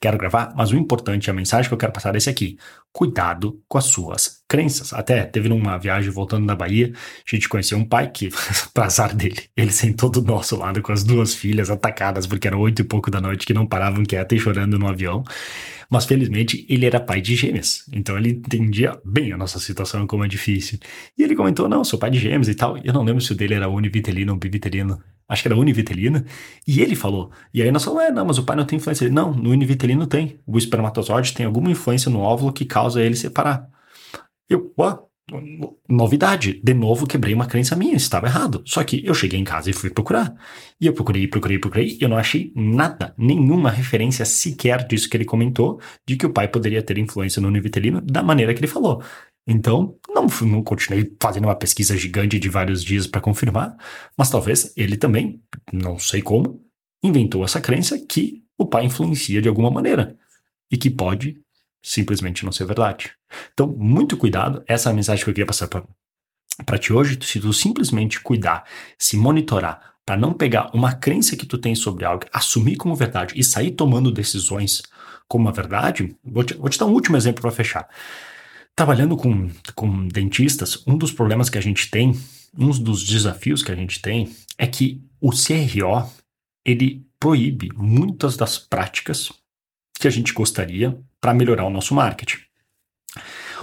quero 0.00 0.18
gravar, 0.18 0.52
mas 0.56 0.70
o 0.70 0.76
importante, 0.76 1.30
a 1.30 1.34
mensagem 1.34 1.68
que 1.68 1.74
eu 1.74 1.78
quero 1.78 1.92
passar 1.92 2.14
é 2.14 2.18
esse 2.18 2.30
aqui. 2.30 2.56
Cuidado 2.92 3.60
com 3.68 3.78
as 3.78 3.86
suas 3.86 4.42
crenças. 4.48 4.92
Até 4.92 5.24
teve 5.24 5.48
numa 5.48 5.76
viagem 5.78 6.10
voltando 6.10 6.46
da 6.46 6.54
Bahia, 6.54 6.92
a 6.94 7.34
gente 7.34 7.48
conheceu 7.48 7.76
um 7.78 7.84
pai 7.84 8.10
que, 8.10 8.30
para 8.72 8.86
azar 8.86 9.14
dele, 9.14 9.48
ele 9.56 9.70
sentou 9.70 10.08
do 10.10 10.22
nosso 10.22 10.56
lado 10.56 10.80
com 10.82 10.92
as 10.92 11.02
duas 11.02 11.34
filhas 11.34 11.70
atacadas, 11.70 12.26
porque 12.26 12.46
era 12.46 12.56
oito 12.56 12.82
e 12.82 12.84
pouco 12.84 13.10
da 13.10 13.20
noite, 13.20 13.46
que 13.46 13.54
não 13.54 13.66
paravam 13.66 14.04
quietas 14.04 14.38
e 14.38 14.40
chorando 14.40 14.78
no 14.78 14.88
avião. 14.88 15.24
Mas 15.90 16.06
felizmente 16.06 16.66
ele 16.68 16.86
era 16.86 16.98
pai 17.00 17.20
de 17.20 17.36
gêmeas, 17.36 17.84
então 17.92 18.16
ele 18.16 18.30
entendia 18.30 18.98
bem 19.04 19.32
a 19.32 19.36
nossa 19.36 19.58
situação, 19.58 20.06
como 20.06 20.24
é 20.24 20.28
difícil. 20.28 20.78
E 21.16 21.22
ele 21.22 21.36
comentou: 21.36 21.68
Não, 21.68 21.84
sou 21.84 21.98
pai 21.98 22.10
de 22.10 22.18
gêmeas 22.18 22.48
e 22.48 22.54
tal. 22.54 22.76
Eu 22.78 22.92
não 22.92 23.04
lembro 23.04 23.20
se 23.20 23.32
o 23.32 23.34
dele 23.34 23.54
era 23.54 23.68
univitelino 23.68 24.32
ou 24.32 24.38
bivitelino 24.38 25.00
acho 25.28 25.42
que 25.42 25.48
era 25.48 25.56
univitelina, 25.56 26.24
e 26.66 26.80
ele 26.80 26.94
falou. 26.94 27.30
E 27.52 27.62
aí 27.62 27.70
nós 27.70 27.84
falamos, 27.84 28.08
é, 28.08 28.12
não, 28.12 28.24
mas 28.24 28.38
o 28.38 28.44
pai 28.44 28.56
não 28.56 28.64
tem 28.64 28.76
influência. 28.76 29.04
Ele, 29.04 29.14
não, 29.14 29.32
no 29.32 29.50
univitelino 29.50 30.06
tem. 30.06 30.40
O 30.46 30.58
espermatozoide 30.58 31.32
tem 31.34 31.46
alguma 31.46 31.70
influência 31.70 32.10
no 32.10 32.20
óvulo 32.20 32.52
que 32.52 32.64
causa 32.64 33.02
ele 33.02 33.16
separar. 33.16 33.68
Eu, 34.48 34.72
ó, 34.76 34.98
novidade. 35.88 36.60
De 36.62 36.74
novo, 36.74 37.06
quebrei 37.06 37.34
uma 37.34 37.46
crença 37.46 37.74
minha, 37.74 37.96
estava 37.96 38.26
errado. 38.26 38.62
Só 38.66 38.84
que 38.84 39.04
eu 39.04 39.14
cheguei 39.14 39.38
em 39.40 39.44
casa 39.44 39.70
e 39.70 39.72
fui 39.72 39.90
procurar. 39.90 40.34
E 40.80 40.86
eu 40.86 40.92
procurei, 40.92 41.26
procurei, 41.26 41.58
procurei, 41.58 41.96
e 41.98 42.02
eu 42.02 42.08
não 42.08 42.18
achei 42.18 42.52
nada, 42.54 43.14
nenhuma 43.16 43.70
referência 43.70 44.24
sequer 44.24 44.86
disso 44.86 45.08
que 45.08 45.16
ele 45.16 45.24
comentou, 45.24 45.80
de 46.06 46.16
que 46.16 46.26
o 46.26 46.32
pai 46.32 46.48
poderia 46.48 46.82
ter 46.82 46.98
influência 46.98 47.40
no 47.40 47.48
univitelino 47.48 48.00
da 48.00 48.22
maneira 48.22 48.52
que 48.52 48.60
ele 48.60 48.66
falou. 48.66 49.02
Então, 49.46 49.98
não, 50.08 50.26
não 50.42 50.62
continuei 50.62 51.14
fazendo 51.20 51.44
uma 51.44 51.56
pesquisa 51.56 51.96
gigante 51.96 52.38
de 52.38 52.48
vários 52.48 52.82
dias 52.82 53.06
para 53.06 53.20
confirmar, 53.20 53.76
mas 54.16 54.30
talvez 54.30 54.72
ele 54.76 54.96
também, 54.96 55.42
não 55.72 55.98
sei 55.98 56.22
como, 56.22 56.64
inventou 57.02 57.44
essa 57.44 57.60
crença 57.60 57.98
que 57.98 58.42
o 58.56 58.64
pai 58.66 58.86
influencia 58.86 59.42
de 59.42 59.48
alguma 59.48 59.70
maneira 59.70 60.16
e 60.70 60.76
que 60.78 60.88
pode 60.88 61.38
simplesmente 61.82 62.44
não 62.44 62.52
ser 62.52 62.64
verdade. 62.64 63.12
Então, 63.52 63.66
muito 63.66 64.16
cuidado, 64.16 64.64
essa 64.66 64.88
é 64.88 64.92
a 64.92 64.94
mensagem 64.94 65.22
que 65.22 65.30
eu 65.30 65.34
queria 65.34 65.46
passar 65.46 65.68
para 65.68 66.78
ti 66.78 66.92
hoje. 66.92 67.18
Se 67.22 67.38
tu 67.38 67.52
simplesmente 67.52 68.20
cuidar, 68.20 68.64
se 68.98 69.16
monitorar, 69.16 69.94
para 70.06 70.16
não 70.16 70.32
pegar 70.32 70.70
uma 70.74 70.94
crença 70.94 71.36
que 71.36 71.46
tu 71.46 71.56
tem 71.58 71.74
sobre 71.74 72.04
algo, 72.04 72.26
assumir 72.32 72.76
como 72.76 72.94
verdade 72.94 73.34
e 73.36 73.42
sair 73.42 73.70
tomando 73.70 74.12
decisões 74.12 74.82
como 75.26 75.44
uma 75.44 75.52
verdade, 75.52 76.14
vou 76.22 76.44
te, 76.44 76.54
vou 76.54 76.68
te 76.68 76.78
dar 76.78 76.86
um 76.86 76.92
último 76.92 77.16
exemplo 77.16 77.40
para 77.40 77.50
fechar. 77.50 77.88
Trabalhando 78.76 79.16
com, 79.16 79.50
com 79.74 80.08
dentistas, 80.08 80.84
um 80.86 80.98
dos 80.98 81.12
problemas 81.12 81.48
que 81.48 81.58
a 81.58 81.60
gente 81.60 81.90
tem, 81.90 82.12
um 82.58 82.70
dos 82.70 83.04
desafios 83.04 83.62
que 83.62 83.70
a 83.70 83.76
gente 83.76 84.00
tem, 84.00 84.34
é 84.58 84.66
que 84.66 85.00
o 85.20 85.30
CRO 85.30 86.10
ele 86.64 87.06
proíbe 87.20 87.70
muitas 87.74 88.36
das 88.36 88.58
práticas 88.58 89.32
que 89.98 90.08
a 90.08 90.10
gente 90.10 90.32
gostaria 90.32 90.98
para 91.20 91.34
melhorar 91.34 91.64
o 91.64 91.70
nosso 91.70 91.94
marketing. 91.94 92.38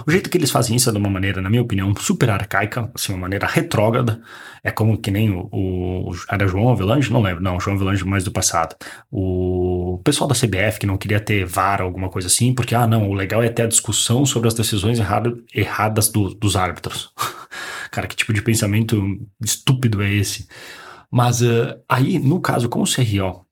O 0.06 0.10
jeito 0.10 0.30
que 0.30 0.38
eles 0.38 0.50
fazem 0.50 0.76
isso 0.76 0.88
é 0.88 0.92
de 0.92 0.98
uma 0.98 1.10
maneira, 1.10 1.40
na 1.40 1.50
minha 1.50 1.62
opinião, 1.62 1.94
super 1.96 2.30
arcaica, 2.30 2.90
assim, 2.94 3.12
uma 3.12 3.22
maneira 3.22 3.46
retrógrada. 3.46 4.20
É 4.62 4.70
como 4.70 4.98
que 4.98 5.10
nem 5.10 5.30
o, 5.30 5.48
o 5.52 6.12
era 6.30 6.46
João 6.46 6.70
Avelange? 6.70 7.12
Não 7.12 7.20
lembro, 7.20 7.42
não, 7.42 7.58
João 7.60 7.76
Avelange 7.76 8.04
mais 8.04 8.24
do 8.24 8.30
passado. 8.30 8.76
O 9.10 10.00
pessoal 10.04 10.28
da 10.28 10.34
CBF 10.34 10.78
que 10.78 10.86
não 10.86 10.96
queria 10.96 11.20
ter 11.20 11.44
VAR 11.44 11.82
alguma 11.82 12.08
coisa 12.08 12.28
assim, 12.28 12.54
porque, 12.54 12.74
ah, 12.74 12.86
não, 12.86 13.08
o 13.10 13.14
legal 13.14 13.42
é 13.42 13.48
ter 13.48 13.62
a 13.62 13.68
discussão 13.68 14.24
sobre 14.24 14.48
as 14.48 14.54
decisões 14.54 14.98
errado, 14.98 15.44
erradas 15.54 16.08
do, 16.08 16.34
dos 16.34 16.56
árbitros. 16.56 17.12
Cara, 17.90 18.06
que 18.06 18.16
tipo 18.16 18.32
de 18.32 18.42
pensamento 18.42 19.18
estúpido 19.44 20.02
é 20.02 20.12
esse? 20.12 20.46
Mas 21.10 21.42
uh, 21.42 21.78
aí, 21.86 22.18
no 22.18 22.40
caso 22.40 22.68
com 22.68 22.80
o 22.82 22.86
CRO, 22.86 23.44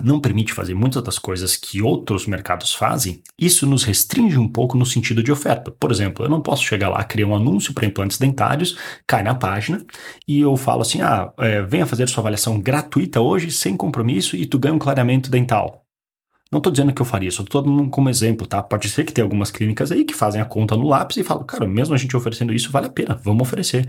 não 0.00 0.20
permite 0.20 0.52
fazer 0.52 0.74
muitas 0.74 1.02
das 1.02 1.18
coisas 1.18 1.56
que 1.56 1.82
outros 1.82 2.26
mercados 2.26 2.72
fazem, 2.72 3.22
isso 3.38 3.66
nos 3.66 3.84
restringe 3.84 4.38
um 4.38 4.48
pouco 4.48 4.76
no 4.76 4.86
sentido 4.86 5.22
de 5.22 5.32
oferta. 5.32 5.70
Por 5.70 5.90
exemplo, 5.90 6.24
eu 6.24 6.30
não 6.30 6.40
posso 6.40 6.62
chegar 6.62 6.88
lá, 6.88 7.02
criar 7.04 7.26
um 7.26 7.36
anúncio 7.36 7.74
para 7.74 7.86
implantes 7.86 8.18
dentários, 8.18 8.76
cai 9.06 9.22
na 9.22 9.34
página 9.34 9.84
e 10.26 10.40
eu 10.40 10.56
falo 10.56 10.82
assim: 10.82 11.02
ah, 11.02 11.32
é, 11.38 11.62
venha 11.62 11.86
fazer 11.86 12.08
sua 12.08 12.22
avaliação 12.22 12.60
gratuita 12.60 13.20
hoje, 13.20 13.50
sem 13.50 13.76
compromisso, 13.76 14.36
e 14.36 14.46
tu 14.46 14.58
ganha 14.58 14.74
um 14.74 14.78
clareamento 14.78 15.30
dental. 15.30 15.82
Não 16.50 16.58
estou 16.58 16.70
dizendo 16.70 16.92
que 16.92 17.00
eu 17.00 17.06
faria, 17.06 17.30
só 17.30 17.42
estou 17.42 17.62
dando 17.62 17.88
como 17.88 18.10
exemplo, 18.10 18.46
tá? 18.46 18.62
Pode 18.62 18.86
ser 18.90 19.04
que 19.04 19.12
tenha 19.12 19.24
algumas 19.24 19.50
clínicas 19.50 19.90
aí 19.90 20.04
que 20.04 20.14
fazem 20.14 20.38
a 20.38 20.44
conta 20.44 20.76
no 20.76 20.86
lápis 20.86 21.16
e 21.16 21.24
falam, 21.24 21.44
cara, 21.44 21.66
mesmo 21.66 21.94
a 21.94 21.98
gente 21.98 22.14
oferecendo 22.14 22.52
isso, 22.52 22.70
vale 22.70 22.88
a 22.88 22.90
pena, 22.90 23.14
vamos 23.14 23.40
oferecer. 23.48 23.88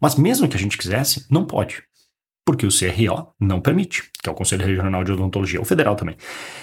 Mas 0.00 0.16
mesmo 0.16 0.48
que 0.48 0.56
a 0.56 0.58
gente 0.58 0.76
quisesse, 0.76 1.24
não 1.30 1.44
pode 1.44 1.84
porque 2.50 2.66
o 2.66 2.68
CRO 2.68 3.32
não 3.38 3.60
permite, 3.60 4.10
que 4.20 4.28
é 4.28 4.32
o 4.32 4.34
Conselho 4.34 4.66
Regional 4.66 5.04
de 5.04 5.12
Odontologia, 5.12 5.60
o 5.60 5.64
federal 5.64 5.94
também, 5.94 6.16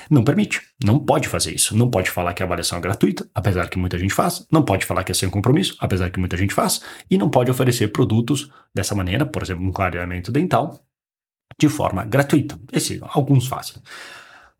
não 0.09 0.21
permite, 0.21 0.59
não 0.83 0.99
pode 0.99 1.29
fazer 1.29 1.55
isso, 1.55 1.77
não 1.77 1.89
pode 1.89 2.11
falar 2.11 2.33
que 2.33 2.43
a 2.43 2.45
avaliação 2.45 2.77
é 2.77 2.81
gratuita, 2.81 3.25
apesar 3.33 3.69
que 3.69 3.79
muita 3.79 3.97
gente 3.97 4.13
faz, 4.13 4.45
não 4.51 4.63
pode 4.63 4.85
falar 4.85 5.05
que 5.05 5.13
é 5.13 5.15
sem 5.15 5.29
compromisso, 5.29 5.77
apesar 5.79 6.09
que 6.09 6.19
muita 6.19 6.35
gente 6.35 6.53
faz, 6.53 6.81
e 7.09 7.17
não 7.17 7.29
pode 7.29 7.49
oferecer 7.49 7.87
produtos 7.93 8.51
dessa 8.75 8.93
maneira, 8.93 9.25
por 9.25 9.41
exemplo, 9.41 9.65
um 9.65 9.71
clareamento 9.71 10.29
dental, 10.29 10.77
de 11.57 11.69
forma 11.69 12.03
gratuita. 12.03 12.59
Esse 12.73 12.99
alguns 13.01 13.47
fazem. 13.47 13.81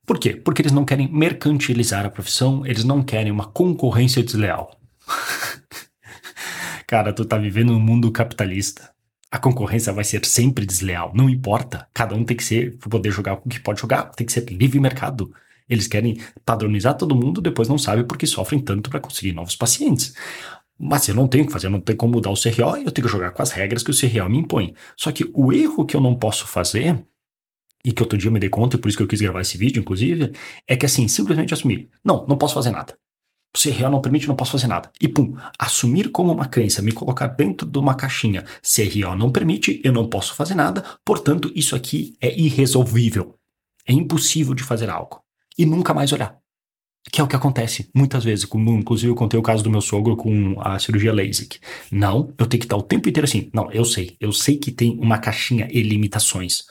Por 0.05 0.19
quê? 0.19 0.33
Porque 0.33 0.61
eles 0.61 0.71
não 0.71 0.85
querem 0.85 1.11
mercantilizar 1.11 2.05
a 2.05 2.09
profissão, 2.09 2.65
eles 2.65 2.85
não 2.85 3.03
querem 3.03 3.33
uma 3.33 3.47
concorrência 3.47 4.23
desleal. 4.23 4.79
Cara, 6.87 7.11
tu 7.11 7.25
tá 7.25 7.37
vivendo 7.37 7.73
num 7.73 7.81
mundo 7.81 8.09
capitalista 8.13 8.95
a 9.31 9.37
concorrência 9.37 9.91
vai 9.91 10.03
ser 10.03 10.25
sempre 10.25 10.65
desleal. 10.65 11.11
Não 11.13 11.29
importa. 11.29 11.87
Cada 11.93 12.15
um 12.15 12.23
tem 12.23 12.37
que 12.37 12.43
ser, 12.43 12.77
poder 12.77 13.11
jogar 13.11 13.33
o 13.33 13.49
que 13.49 13.59
pode 13.59 13.81
jogar. 13.81 14.11
Tem 14.11 14.25
que 14.25 14.31
ser 14.31 14.45
livre 14.49 14.79
mercado. 14.79 15.33
Eles 15.69 15.87
querem 15.87 16.17
padronizar 16.45 16.95
todo 16.95 17.15
mundo, 17.15 17.41
depois 17.41 17.67
não 17.67 17.77
sabem 17.77 18.05
porque 18.05 18.25
sofrem 18.25 18.59
tanto 18.61 18.89
para 18.89 19.01
conseguir 19.01 19.33
novos 19.33 19.55
pacientes. 19.55 20.13
Mas 20.79 21.07
eu 21.09 21.15
não 21.15 21.27
tenho 21.27 21.45
que 21.45 21.51
fazer, 21.51 21.67
eu 21.67 21.71
não 21.71 21.81
tenho 21.81 21.97
como 21.97 22.13
mudar 22.13 22.29
o 22.29 22.35
CRO, 22.35 22.77
eu 22.77 22.91
tenho 22.91 23.05
que 23.05 23.11
jogar 23.11 23.31
com 23.31 23.41
as 23.41 23.51
regras 23.51 23.83
que 23.83 23.91
o 23.91 23.93
CRO 23.93 24.29
me 24.29 24.37
impõe. 24.37 24.73
Só 24.95 25.11
que 25.11 25.29
o 25.33 25.51
erro 25.51 25.85
que 25.85 25.95
eu 25.95 26.01
não 26.01 26.15
posso 26.15 26.47
fazer, 26.47 27.03
e 27.83 27.91
que 27.91 28.01
outro 28.01 28.17
dia 28.17 28.29
eu 28.29 28.31
me 28.31 28.39
dei 28.39 28.49
conta, 28.49 28.77
e 28.77 28.79
por 28.79 28.87
isso 28.87 28.97
que 28.97 29.03
eu 29.03 29.07
quis 29.07 29.19
gravar 29.19 29.41
esse 29.41 29.57
vídeo, 29.57 29.81
inclusive, 29.81 30.31
é 30.67 30.77
que 30.77 30.85
assim, 30.85 31.07
simplesmente 31.07 31.53
assumir. 31.53 31.89
Não, 32.03 32.25
não 32.27 32.37
posso 32.37 32.53
fazer 32.53 32.71
nada. 32.71 32.97
Se 33.55 33.71
real 33.71 33.91
não 33.91 34.01
permite, 34.01 34.27
não 34.27 34.35
posso 34.35 34.51
fazer 34.51 34.67
nada. 34.67 34.91
E 35.01 35.07
pum, 35.07 35.35
assumir 35.57 36.09
como 36.09 36.31
uma 36.31 36.45
crença, 36.45 36.81
me 36.81 36.91
colocar 36.91 37.27
dentro 37.27 37.67
de 37.67 37.79
uma 37.79 37.95
caixinha. 37.95 38.45
Se 38.61 38.83
real 38.83 39.17
não 39.17 39.31
permite, 39.31 39.81
eu 39.83 39.91
não 39.91 40.07
posso 40.07 40.35
fazer 40.35 40.53
nada, 40.53 40.83
portanto, 41.03 41.51
isso 41.55 41.75
aqui 41.75 42.15
é 42.21 42.37
irresolvível. 42.39 43.35
É 43.85 43.93
impossível 43.93 44.53
de 44.53 44.63
fazer 44.63 44.89
algo. 44.89 45.21
E 45.57 45.65
nunca 45.65 45.93
mais 45.93 46.11
olhar. 46.11 46.37
Que 47.11 47.21
é 47.21 47.23
o 47.23 47.27
que 47.27 47.35
acontece 47.35 47.89
muitas 47.95 48.23
vezes, 48.23 48.43
como 48.45 48.71
inclusive 48.71 49.09
eu 49.09 49.15
contei 49.15 49.39
o 49.39 49.43
caso 49.43 49.63
do 49.63 49.69
meu 49.69 49.81
sogro 49.81 50.17
com 50.17 50.59
a 50.59 50.77
cirurgia 50.77 51.13
LASIK. 51.13 51.59
Não, 51.89 52.33
eu 52.37 52.45
tenho 52.45 52.59
que 52.59 52.65
estar 52.65 52.75
o 52.75 52.83
tempo 52.83 53.07
inteiro 53.07 53.25
assim. 53.25 53.49
Não, 53.53 53.71
eu 53.71 53.85
sei, 53.85 54.17
eu 54.19 54.33
sei 54.33 54.57
que 54.57 54.71
tem 54.71 54.97
uma 54.99 55.17
caixinha 55.17 55.67
e 55.71 55.81
limitações. 55.81 56.65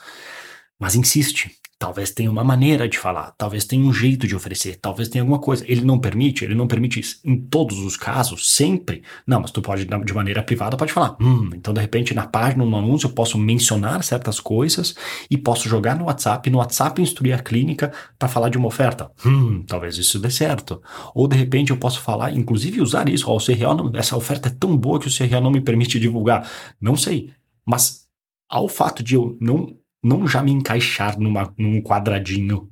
Mas 0.79 0.95
insiste, 0.95 1.51
Talvez 1.79 2.09
tenha 2.09 2.31
uma 2.31 2.43
maneira 2.43 2.89
de 2.89 2.97
falar, 2.97 3.35
talvez 3.37 3.63
tenha 3.63 3.85
um 3.85 3.93
jeito 3.93 4.27
de 4.27 4.35
oferecer, 4.35 4.77
talvez 4.81 5.09
tenha 5.09 5.21
alguma 5.21 5.37
coisa. 5.37 5.63
Ele 5.67 5.81
não 5.81 5.99
permite, 5.99 6.43
ele 6.43 6.55
não 6.55 6.65
permite 6.65 6.99
isso 6.99 7.19
em 7.23 7.39
todos 7.39 7.77
os 7.77 7.95
casos, 7.95 8.49
sempre. 8.49 9.03
Não, 9.27 9.39
mas 9.39 9.51
tu 9.51 9.61
pode, 9.61 9.85
de 9.85 10.13
maneira 10.13 10.41
privada, 10.41 10.75
pode 10.75 10.91
falar. 10.91 11.15
Hum, 11.21 11.51
então 11.53 11.75
de 11.75 11.79
repente 11.79 12.15
na 12.15 12.25
página, 12.25 12.65
no 12.65 12.75
anúncio, 12.75 13.05
eu 13.05 13.11
posso 13.11 13.37
mencionar 13.37 14.03
certas 14.03 14.39
coisas 14.39 14.95
e 15.29 15.37
posso 15.37 15.69
jogar 15.69 15.95
no 15.95 16.05
WhatsApp, 16.05 16.49
no 16.49 16.57
WhatsApp 16.57 16.99
instruir 16.99 17.35
a 17.35 17.39
clínica 17.39 17.93
para 18.17 18.27
falar 18.27 18.49
de 18.49 18.57
uma 18.57 18.67
oferta. 18.67 19.11
Hum, 19.23 19.63
talvez 19.67 19.99
isso 19.99 20.17
dê 20.17 20.31
certo. 20.31 20.81
Ou 21.13 21.27
de 21.27 21.37
repente 21.37 21.69
eu 21.69 21.77
posso 21.77 22.01
falar, 22.01 22.35
inclusive 22.35 22.81
usar 22.81 23.07
isso, 23.07 23.29
ó, 23.29 23.37
o 23.37 23.39
CRO, 23.39 23.75
não, 23.75 23.91
essa 23.93 24.17
oferta 24.17 24.49
é 24.49 24.51
tão 24.51 24.75
boa 24.75 24.99
que 24.99 25.07
o 25.07 25.11
CRO 25.15 25.41
não 25.41 25.51
me 25.51 25.61
permite 25.61 25.99
divulgar. 25.99 26.49
Não 26.81 26.95
sei, 26.95 27.29
mas 27.63 28.07
ao 28.49 28.67
fato 28.67 29.03
de 29.03 29.13
eu 29.13 29.37
não 29.39 29.77
não 30.07 30.27
já 30.27 30.41
me 30.41 30.51
encaixar 30.51 31.19
numa, 31.19 31.53
num 31.57 31.81
quadradinho 31.81 32.69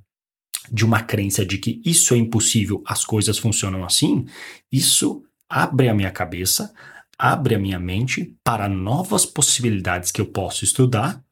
de 0.72 0.86
uma 0.86 1.04
crença 1.04 1.46
de 1.46 1.58
que 1.58 1.82
isso 1.86 2.14
é 2.14 2.18
impossível, 2.18 2.82
as 2.86 3.04
coisas 3.04 3.38
funcionam 3.38 3.84
assim, 3.84 4.26
isso 4.72 5.24
abre 5.50 5.90
a 5.90 5.94
minha 5.94 6.12
cabeça, 6.12 6.74
abre 7.18 7.56
a 7.56 7.60
minha 7.60 7.80
mente 7.80 8.36
para 8.44 8.68
novas 8.68 9.26
possibilidades 9.26 10.12
que 10.12 10.22
eu 10.22 10.26
posso 10.26 10.64
estudar 10.64 11.24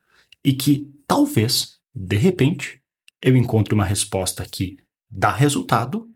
e 0.43 0.53
que 0.53 0.87
talvez, 1.07 1.77
de 1.95 2.17
repente, 2.17 2.81
eu 3.21 3.35
encontre 3.35 3.73
uma 3.73 3.85
resposta 3.85 4.45
que 4.45 4.77
dá 5.09 5.31
resultado 5.31 6.09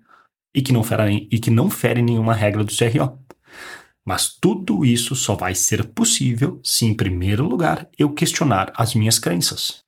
e 0.53 0.61
que 0.61 0.73
não 0.73 0.83
fere, 0.83 1.27
e 1.31 1.39
que 1.39 1.49
não 1.49 1.69
fere 1.69 2.01
nenhuma 2.01 2.33
regra 2.33 2.63
do 2.63 2.73
CRO. 2.75 3.17
Mas 4.07 4.33
tudo 4.33 4.85
isso 4.85 5.17
só 5.17 5.35
vai 5.35 5.53
ser 5.53 5.83
possível 5.89 6.61
se, 6.63 6.85
em 6.85 6.93
primeiro 6.93 7.45
lugar, 7.45 7.89
eu 7.97 8.13
questionar 8.13 8.71
as 8.73 8.95
minhas 8.95 9.19
crenças. 9.19 9.83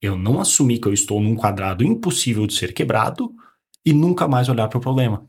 Eu 0.00 0.14
não 0.14 0.38
assumir 0.38 0.78
que 0.78 0.86
eu 0.86 0.92
estou 0.92 1.22
num 1.22 1.34
quadrado 1.34 1.82
impossível 1.82 2.46
de 2.46 2.52
ser 2.52 2.74
quebrado 2.74 3.34
e 3.82 3.94
nunca 3.94 4.28
mais 4.28 4.50
olhar 4.50 4.68
para 4.68 4.76
o 4.76 4.80
problema. 4.82 5.26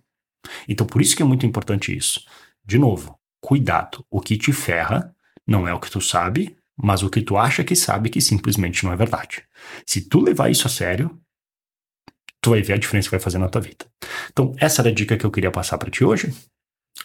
Então, 0.67 0.85
por 0.85 1.01
isso 1.01 1.15
que 1.15 1.21
é 1.21 1.25
muito 1.25 1.45
importante 1.45 1.95
isso. 1.95 2.21
De 2.65 2.77
novo, 2.77 3.17
cuidado. 3.39 4.05
O 4.11 4.19
que 4.19 4.35
te 4.35 4.51
ferra 4.51 5.15
não 5.47 5.65
é 5.65 5.73
o 5.73 5.79
que 5.79 5.89
tu 5.89 6.01
sabe, 6.01 6.57
mas 6.75 7.03
o 7.03 7.09
que 7.09 7.21
tu 7.21 7.37
acha 7.37 7.63
que 7.63 7.77
sabe 7.77 8.09
que 8.09 8.19
simplesmente 8.19 8.83
não 8.83 8.91
é 8.91 8.97
verdade. 8.97 9.45
Se 9.85 10.01
tu 10.01 10.19
levar 10.19 10.51
isso 10.51 10.67
a 10.67 10.69
sério, 10.69 11.17
tu 12.41 12.49
vai 12.49 12.61
ver 12.61 12.73
a 12.73 12.77
diferença 12.77 13.07
que 13.07 13.15
vai 13.15 13.21
fazer 13.21 13.37
na 13.37 13.47
tua 13.47 13.61
vida. 13.61 13.85
Então, 14.33 14.53
essa 14.57 14.81
era 14.81 14.89
a 14.89 14.93
dica 14.93 15.15
que 15.15 15.25
eu 15.25 15.31
queria 15.31 15.49
passar 15.49 15.77
para 15.77 15.89
ti 15.89 16.03
hoje. 16.03 16.33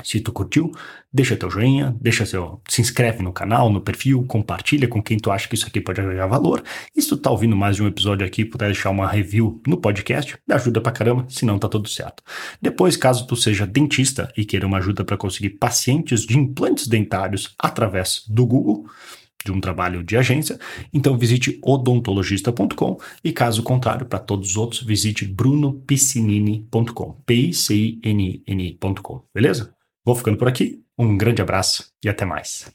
Se 0.02 0.20
tu 0.20 0.32
curtiu, 0.32 0.72
deixa 1.12 1.36
teu 1.36 1.50
joinha, 1.50 1.94
deixa 2.00 2.24
seu, 2.24 2.60
se 2.68 2.80
inscreve 2.80 3.22
no 3.22 3.32
canal, 3.32 3.70
no 3.70 3.80
perfil, 3.80 4.24
compartilha 4.24 4.88
com 4.88 5.02
quem 5.02 5.18
tu 5.18 5.30
acha 5.30 5.46
que 5.46 5.54
isso 5.54 5.66
aqui 5.66 5.80
pode 5.80 6.00
agregar 6.00 6.26
valor. 6.26 6.62
E 6.96 7.02
se 7.02 7.08
tu 7.10 7.16
tá 7.16 7.30
ouvindo 7.30 7.54
mais 7.54 7.76
de 7.76 7.82
um 7.82 7.86
episódio 7.86 8.26
aqui, 8.26 8.44
puder 8.44 8.66
deixar 8.66 8.90
uma 8.90 9.06
review 9.06 9.60
no 9.66 9.76
podcast, 9.76 10.36
me 10.48 10.54
ajuda 10.54 10.80
pra 10.80 10.92
caramba, 10.92 11.26
senão 11.28 11.58
tá 11.58 11.68
tudo 11.68 11.88
certo. 11.88 12.22
Depois, 12.60 12.96
caso 12.96 13.26
tu 13.26 13.36
seja 13.36 13.66
dentista 13.66 14.32
e 14.36 14.44
queira 14.44 14.66
uma 14.66 14.78
ajuda 14.78 15.04
para 15.04 15.16
conseguir 15.16 15.50
pacientes 15.50 16.22
de 16.22 16.38
implantes 16.38 16.86
dentários 16.88 17.54
através 17.58 18.24
do 18.26 18.46
Google, 18.46 18.86
de 19.44 19.52
um 19.52 19.60
trabalho 19.60 20.02
de 20.04 20.16
agência, 20.16 20.58
então 20.92 21.18
visite 21.18 21.58
odontologista.com 21.62 22.98
e 23.24 23.32
caso 23.32 23.62
contrário, 23.62 24.06
para 24.06 24.20
todos 24.20 24.50
os 24.50 24.56
outros, 24.56 24.82
visite 24.82 25.26
brunopiscinini.com, 25.26 27.16
p-i-c-i-n-n.com, 27.26 28.04
beleza? 29.34 29.74
Vou 30.04 30.16
ficando 30.16 30.36
por 30.36 30.48
aqui, 30.48 30.84
um 30.98 31.16
grande 31.16 31.40
abraço 31.40 31.92
e 32.04 32.08
até 32.08 32.24
mais. 32.24 32.70